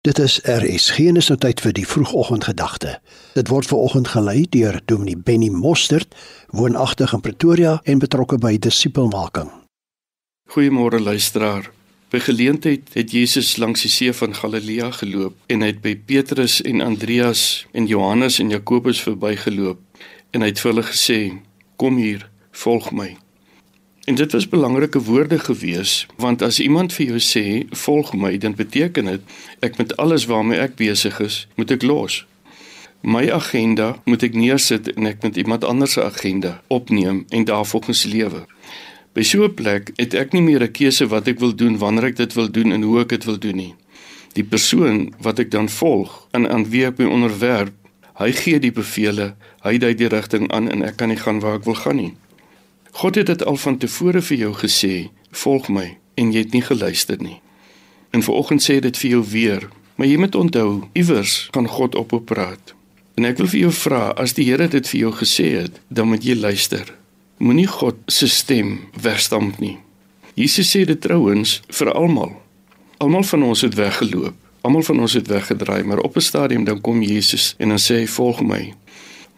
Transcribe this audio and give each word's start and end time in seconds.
Dit 0.00 0.18
is 0.18 0.38
RSG 0.42 0.98
en 0.98 1.18
is 1.20 1.26
nou 1.28 1.36
tyd 1.36 1.58
vir 1.60 1.74
die 1.76 1.84
vroegoggendgedagte. 1.84 2.94
Dit 3.34 3.50
word 3.52 3.66
veraloggend 3.68 4.08
gelei 4.08 4.46
deur 4.48 4.78
Dominee 4.88 5.20
Benny 5.20 5.50
Mostert, 5.52 6.16
woonagtig 6.56 7.12
in 7.12 7.20
Pretoria 7.20 7.74
en 7.84 8.00
betrokke 8.00 8.38
by 8.40 8.54
disipelmaking. 8.56 9.50
Goeiemôre 10.56 11.02
luisteraar. 11.04 11.68
By 12.08 12.24
geleentheid 12.24 12.96
het 12.96 13.12
Jesus 13.12 13.58
langs 13.60 13.84
die 13.84 13.92
see 13.92 14.16
van 14.16 14.32
Galilea 14.34 14.88
geloop 15.02 15.36
en 15.52 15.60
hy 15.60 15.74
het 15.74 15.84
by 15.84 15.92
Petrus 16.00 16.62
en 16.64 16.80
Andreas 16.80 17.66
en 17.76 17.84
Johannes 17.92 18.40
en 18.40 18.56
Jakobus 18.56 19.04
verbygeloop 19.04 19.84
en 20.32 20.40
hy 20.40 20.54
het 20.54 20.64
vir 20.64 20.72
hulle 20.72 20.88
gesê: 20.94 21.20
"Kom 21.76 22.00
hier, 22.00 22.24
volg 22.56 22.88
my." 22.96 23.18
En 24.04 24.14
dit 24.14 24.32
was 24.32 24.48
belangrike 24.48 25.02
woorde 25.02 25.38
gewees 25.38 26.06
want 26.16 26.42
as 26.42 26.60
iemand 26.60 26.92
vir 26.92 27.06
jou 27.06 27.20
sê 27.20 27.44
volg 27.84 28.12
my 28.16 28.38
dan 28.38 28.54
beteken 28.56 29.04
dit 29.04 29.20
ek 29.60 29.76
met 29.76 29.96
alles 29.96 30.24
waarmee 30.30 30.58
ek 30.58 30.78
besig 30.80 31.20
is 31.20 31.46
moet 31.54 31.70
ek 31.70 31.82
los. 31.82 32.24
My 33.00 33.30
agenda 33.32 33.94
moet 34.04 34.22
ek 34.22 34.34
neersit 34.36 34.88
en 34.92 35.08
ek 35.08 35.22
moet 35.24 35.36
iemand 35.36 35.64
anders 35.64 35.92
se 35.96 36.04
agenda 36.04 36.62
opneem 36.68 37.24
en 37.28 37.44
daarvolgens 37.44 38.04
lewe. 38.04 38.46
By 39.12 39.22
so 39.22 39.44
'n 39.44 39.54
plek 39.54 39.92
het 39.96 40.14
ek 40.14 40.32
nie 40.32 40.42
meer 40.42 40.62
'n 40.62 40.72
keuse 40.72 41.06
wat 41.06 41.28
ek 41.28 41.40
wil 41.40 41.54
doen 41.54 41.78
wanneer 41.78 42.04
ek 42.04 42.16
dit 42.16 42.32
wil 42.32 42.50
doen 42.50 42.72
en 42.72 42.82
hoe 42.82 43.00
ek 43.00 43.08
dit 43.08 43.24
wil 43.24 43.38
doen 43.38 43.56
nie. 43.56 43.74
Die 44.32 44.44
persoon 44.44 45.12
wat 45.20 45.38
ek 45.38 45.50
dan 45.50 45.68
volg 45.68 46.28
en 46.30 46.48
aan 46.48 46.70
wie 46.70 46.86
ek 46.86 46.98
my 46.98 47.04
onderwerp, 47.04 47.72
hy 48.14 48.32
gee 48.32 48.58
die 48.58 48.72
bevele, 48.72 49.34
hy 49.62 49.78
dui 49.78 49.94
die 49.94 50.08
rigting 50.08 50.50
aan 50.52 50.70
en 50.70 50.82
ek 50.82 50.96
kan 50.96 51.08
nie 51.08 51.16
gaan 51.16 51.40
waar 51.40 51.56
ek 51.56 51.64
wil 51.64 51.74
gaan 51.74 51.96
nie. 51.96 52.14
God 52.92 53.14
het 53.14 53.26
dit 53.26 53.44
al 53.44 53.56
van 53.56 53.78
tevore 53.78 54.22
vir 54.22 54.36
jou 54.36 54.52
gesê, 54.54 55.10
volg 55.30 55.68
my 55.68 55.96
en 56.14 56.32
jy 56.32 56.44
het 56.44 56.52
nie 56.52 56.62
geluister 56.62 57.20
nie. 57.22 57.38
En 58.10 58.22
vanoggend 58.22 58.62
sê 58.62 58.80
dit 58.82 58.96
vir 58.96 59.10
jou 59.10 59.22
weer, 59.30 59.68
maar 59.96 60.08
jy 60.10 60.16
moet 60.18 60.34
onthou, 60.34 60.88
iewers 60.92 61.48
gaan 61.54 61.68
God 61.68 61.94
op 61.94 62.12
op 62.12 62.26
praat. 62.26 62.74
En 63.14 63.26
ek 63.28 63.38
wil 63.38 63.50
vir 63.52 63.60
jou 63.66 63.72
vra, 63.74 64.10
as 64.16 64.34
die 64.36 64.46
Here 64.48 64.68
dit 64.68 64.86
vir 64.88 65.00
jou 65.00 65.12
gesê 65.12 65.46
het, 65.58 65.80
dan 65.88 66.10
moet 66.10 66.24
jy 66.24 66.38
luister. 66.38 66.88
Moenie 67.38 67.68
God 67.68 67.98
se 68.10 68.28
stem 68.28 68.78
wegstamp 68.96 69.60
nie. 69.60 69.78
Jesus 70.34 70.70
sê 70.72 70.84
dit 70.88 71.00
trouens 71.00 71.58
vir 71.68 71.92
almal. 71.92 72.32
Almal 73.00 73.24
van 73.28 73.44
ons 73.48 73.64
het 73.64 73.76
weggeloop. 73.76 74.36
Almal 74.60 74.84
van 74.84 75.00
ons 75.00 75.14
het 75.16 75.28
weggedraai, 75.28 75.82
maar 75.84 76.02
op 76.04 76.16
'n 76.16 76.20
stadium 76.20 76.64
dan 76.64 76.80
kom 76.80 77.02
Jesus 77.02 77.54
en 77.58 77.68
dan 77.68 77.78
sê 77.78 77.94
hy 78.00 78.06
volg 78.06 78.42
my. 78.42 78.74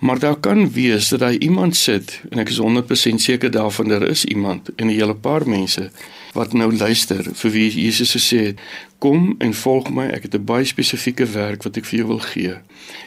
Maar 0.02 0.18
daar 0.18 0.36
kan 0.36 0.72
wees 0.72 1.08
dat 1.08 1.18
daar 1.18 1.34
iemand 1.34 1.76
sit 1.76 2.20
en 2.30 2.38
ek 2.42 2.48
is 2.50 2.58
100% 2.58 3.22
seker 3.22 3.50
daarvan 3.50 3.88
daar 3.88 4.02
is 4.02 4.24
iemand 4.24 4.74
en 4.74 4.86
'n 4.86 4.98
hele 4.98 5.14
paar 5.14 5.48
mense 5.48 5.90
wat 6.32 6.52
nou 6.52 6.76
luister 6.76 7.22
vir 7.32 7.50
wie 7.50 7.70
Jesus 7.70 8.10
gesê 8.16 8.38
het 8.46 8.60
kom 8.98 9.34
en 9.38 9.54
volg 9.54 9.90
my 9.90 10.06
ek 10.06 10.22
het 10.22 10.34
'n 10.34 10.44
baie 10.44 10.64
spesifieke 10.64 11.26
werk 11.26 11.62
wat 11.62 11.76
ek 11.76 11.84
vir 11.84 11.98
jou 11.98 12.08
wil 12.08 12.18
gee 12.18 12.54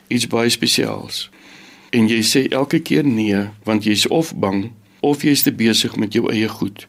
iets 0.07 0.27
baie 0.27 0.49
spesiaals 0.49 1.29
en 1.89 2.07
jy 2.07 2.21
sê 2.23 2.47
elke 2.47 2.79
keer 2.79 3.05
nee 3.05 3.43
want 3.63 3.83
jy's 3.83 4.07
of 4.07 4.35
bang 4.35 4.71
of 4.99 5.21
jy's 5.21 5.43
te 5.43 5.51
besig 5.51 5.95
met 5.95 6.13
jou 6.13 6.31
eie 6.31 6.47
goed. 6.49 6.87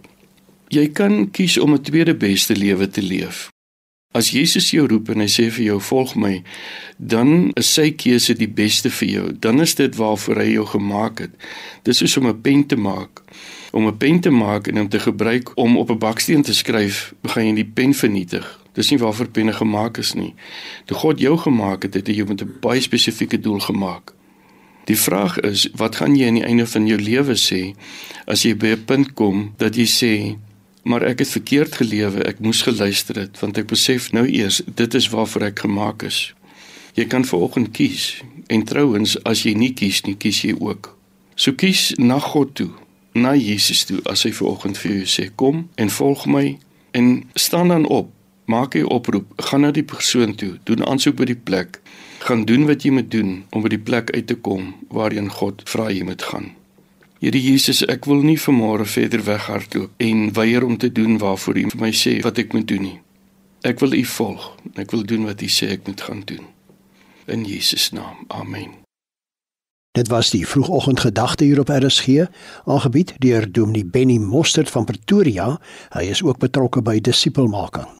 Jy 0.69 0.89
kan 0.89 1.31
kies 1.31 1.59
om 1.59 1.73
'n 1.73 1.83
tweede 1.83 2.15
beste 2.15 2.57
lewe 2.57 2.89
te 2.89 3.03
leef 3.03 3.51
As 4.17 4.31
Jesus 4.33 4.71
jou 4.73 4.87
roep 4.89 5.11
en 5.13 5.21
hy 5.21 5.29
sê 5.29 5.51
vir 5.53 5.67
jou 5.67 5.81
volg 5.91 6.15
my, 6.17 6.39
dan 6.97 7.51
is 7.61 7.69
sy 7.77 7.91
keuse 7.93 8.33
die 8.39 8.49
beste 8.49 8.89
vir 9.01 9.09
jou. 9.11 9.27
Dan 9.45 9.61
is 9.61 9.75
dit 9.77 9.99
waarvoor 9.99 10.41
hy 10.41 10.47
jou 10.55 10.65
gemaak 10.71 11.21
het. 11.27 11.35
Dis 11.85 12.01
soos 12.01 12.17
om 12.17 12.29
'n 12.29 12.41
pen 12.41 12.65
te 12.67 12.77
maak. 12.77 13.21
Om 13.73 13.89
'n 13.89 13.99
pen 13.99 14.21
te 14.21 14.31
maak 14.31 14.69
en 14.69 14.81
om 14.81 14.89
te 14.89 15.01
gebruik 15.01 15.53
om 15.57 15.77
op 15.77 15.91
'n 15.91 15.99
baksteen 15.99 16.43
te 16.43 16.55
skryf, 16.55 17.13
gaan 17.23 17.47
jy 17.47 17.55
die 17.55 17.73
pen 17.75 17.93
vernietig. 17.95 18.47
Dis 18.73 18.91
nie 18.91 18.99
waarvoor 18.99 19.29
penne 19.29 19.53
gemaak 19.53 19.99
is 19.99 20.15
nie. 20.15 20.35
Toe 20.85 20.97
God 20.97 21.21
jou 21.21 21.37
gemaak 21.39 21.83
het, 21.83 21.95
het 21.95 22.07
hy 22.07 22.15
jou 22.15 22.29
met 22.29 22.43
'n 22.43 22.57
baie 22.61 22.81
spesifieke 22.81 23.41
doel 23.41 23.59
gemaak. 23.59 24.13
Die 24.85 24.99
vraag 24.99 25.41
is, 25.41 25.69
wat 25.75 25.97
gaan 25.97 26.15
jy 26.17 26.27
aan 26.27 26.35
die 26.35 26.45
einde 26.45 26.67
van 26.67 26.87
jou 26.87 26.99
lewe 27.01 27.35
sê 27.35 27.75
as 28.27 28.43
jy 28.43 28.55
by 28.55 28.67
'n 28.67 28.85
punt 28.85 29.15
kom 29.15 29.53
dat 29.57 29.77
jy 29.77 29.87
sê 29.87 30.37
maar 30.87 31.03
ek 31.03 31.19
het 31.19 31.29
verkeerd 31.29 31.75
gelewe. 31.75 32.23
Ek 32.23 32.39
moes 32.39 32.63
geluister 32.63 33.19
het 33.19 33.39
want 33.43 33.59
ek 33.59 33.67
besef 33.73 34.13
nou 34.15 34.23
eers 34.31 34.61
dit 34.65 34.95
is 34.95 35.09
waarvoor 35.11 35.49
ek 35.49 35.65
gemaak 35.67 36.05
is. 36.07 36.31
Jy 36.95 37.09
kan 37.11 37.27
vanoggend 37.27 37.73
kies 37.75 38.23
en 38.47 38.63
trouens 38.65 39.17
as 39.27 39.43
jy 39.43 39.57
nie 39.59 39.73
kies 39.75 40.05
nie, 40.07 40.15
kies 40.15 40.45
jy 40.47 40.55
ook. 40.55 40.93
So 41.35 41.59
kies 41.59 41.91
na 41.99 42.21
God 42.23 42.55
toe, 42.55 42.71
na 43.19 43.35
Jesus 43.35 43.83
toe 43.89 43.99
as 44.07 44.23
hy 44.29 44.31
vanoggend 44.37 44.79
vir 44.79 44.93
jou 45.01 45.09
sê 45.11 45.27
kom 45.35 45.65
en 45.75 45.91
volg 45.91 46.23
my 46.31 46.45
en 46.95 47.11
staan 47.35 47.75
dan 47.75 47.89
op. 47.91 48.13
Maak 48.47 48.77
'n 48.79 48.87
oproep, 48.87 49.27
gaan 49.43 49.61
na 49.61 49.71
die 49.75 49.83
persoon 49.83 50.35
toe, 50.35 50.59
doen 50.65 50.87
aansoek 50.87 51.17
by 51.17 51.25
die 51.25 51.43
plek, 51.49 51.81
gaan 52.19 52.45
doen 52.45 52.67
wat 52.67 52.83
jy 52.83 52.91
moet 52.91 53.11
doen 53.11 53.43
om 53.51 53.63
by 53.63 53.69
die 53.69 53.83
plek 53.89 54.15
uit 54.15 54.27
te 54.27 54.35
kom 54.35 54.75
waarheen 54.89 55.31
God 55.31 55.63
vra 55.67 55.91
jy 55.91 56.05
moet 56.05 56.23
gaan. 56.23 56.55
Here 57.19 57.41
Jesus, 57.41 57.81
ek 57.89 58.05
wil 58.05 58.21
nie 58.27 58.37
vanmôre 58.37 58.85
verder 58.85 59.23
weghardloop 59.25 60.03
en 60.05 60.33
weier 60.37 60.65
om 60.65 60.77
te 60.77 60.93
doen 60.93 61.17
waarvoor 61.19 61.57
U 61.57 61.65
vir 61.73 61.81
my 61.81 61.93
sê 61.97 62.19
wat 62.27 62.39
ek 62.43 62.53
moet 62.53 62.69
doen 62.69 62.85
nie. 62.91 62.99
Ek 63.65 63.81
wil 63.81 63.97
U 63.97 64.05
volg. 64.05 64.51
Ek 64.77 64.93
wil 64.93 65.07
doen 65.09 65.25
wat 65.25 65.41
U 65.41 65.49
sê 65.49 65.73
ek 65.79 65.89
moet 65.89 66.05
gaan 66.05 66.21
doen. 66.29 66.45
In 67.27 67.49
Jesus 67.49 67.91
naam. 67.97 68.27
Amen. 68.29 68.85
Dit 69.97 70.13
was 70.13 70.31
die 70.31 70.45
vroegoggendgedagte 70.45 71.49
hier 71.49 71.61
op 71.65 71.73
RSG, 71.73 72.29
aangebied 72.69 73.15
deur 73.25 73.49
Dominee 73.49 73.85
Benny 73.85 74.19
Mostert 74.21 74.71
van 74.71 74.85
Pretoria. 74.85 75.55
Hy 75.97 76.11
is 76.13 76.21
ook 76.23 76.39
betrokke 76.45 76.85
by 76.85 77.01
disipelmaking. 77.01 77.97